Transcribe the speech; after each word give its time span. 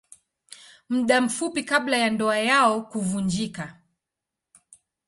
Muda 0.89 1.21
mfupi 1.21 1.63
kabla 1.63 1.97
ya 1.97 2.09
ndoa 2.09 2.37
yao 2.37 2.81
kuvunjika. 2.89 3.81